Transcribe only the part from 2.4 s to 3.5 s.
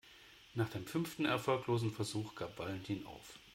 Valentin auf.